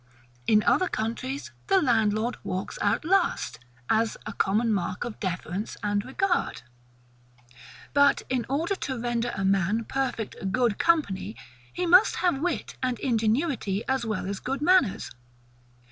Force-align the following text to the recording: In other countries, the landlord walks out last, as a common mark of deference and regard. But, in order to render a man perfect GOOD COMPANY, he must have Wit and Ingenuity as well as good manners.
In 0.47 0.63
other 0.63 0.87
countries, 0.87 1.51
the 1.67 1.79
landlord 1.79 2.35
walks 2.43 2.79
out 2.81 3.05
last, 3.05 3.59
as 3.87 4.17
a 4.25 4.33
common 4.33 4.73
mark 4.73 5.03
of 5.03 5.19
deference 5.19 5.77
and 5.83 6.03
regard. 6.03 6.63
But, 7.93 8.23
in 8.27 8.43
order 8.49 8.73
to 8.73 8.99
render 8.99 9.31
a 9.35 9.45
man 9.45 9.83
perfect 9.85 10.51
GOOD 10.51 10.79
COMPANY, 10.79 11.35
he 11.71 11.85
must 11.85 12.15
have 12.15 12.39
Wit 12.41 12.77
and 12.81 12.97
Ingenuity 12.97 13.83
as 13.87 14.03
well 14.03 14.25
as 14.25 14.39
good 14.39 14.63
manners. 14.63 15.11